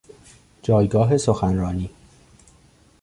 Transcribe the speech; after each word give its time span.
جایگاه 0.63 1.17
سخنرانی 1.17 1.89